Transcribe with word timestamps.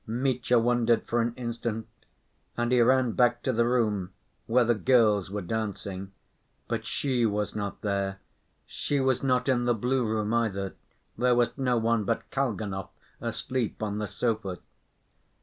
Mitya 0.07 0.57
wondered 0.57 1.03
for 1.05 1.21
an 1.21 1.31
instant, 1.35 1.87
and 2.57 2.71
he 2.71 2.81
ran 2.81 3.11
back 3.11 3.43
to 3.43 3.53
the 3.53 3.67
room 3.67 4.11
where 4.47 4.65
the 4.65 4.73
girls 4.73 5.29
were 5.29 5.43
dancing. 5.43 6.11
But 6.67 6.87
she 6.87 7.23
was 7.27 7.55
not 7.55 7.81
there. 7.81 8.17
She 8.65 8.99
was 8.99 9.21
not 9.21 9.47
in 9.47 9.65
the 9.65 9.75
blue 9.75 10.03
room 10.03 10.33
either; 10.33 10.73
there 11.19 11.35
was 11.35 11.55
no 11.55 11.77
one 11.77 12.03
but 12.03 12.31
Kalganov 12.31 12.89
asleep 13.21 13.83
on 13.83 13.99
the 13.99 14.07
sofa. 14.07 14.57